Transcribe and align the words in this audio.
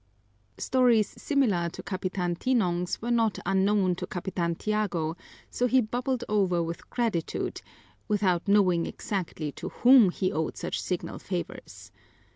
Stories 0.57 1.09
similar 1.21 1.69
to 1.69 1.83
Capitan 1.83 2.35
Tinong's 2.35 3.03
were 3.03 3.11
not 3.11 3.37
unknown 3.45 3.93
to 3.97 4.07
Capitan 4.07 4.55
Tiago, 4.55 5.15
so 5.51 5.67
he 5.67 5.79
bubbled 5.79 6.23
over 6.27 6.63
with 6.63 6.89
gratitude, 6.89 7.61
without 8.07 8.47
knowing 8.47 8.87
exactly 8.87 9.51
to 9.51 9.69
whom 9.69 10.09
he 10.09 10.31
owed 10.31 10.57
such 10.57 10.81
signal 10.81 11.19
favors. 11.19 11.91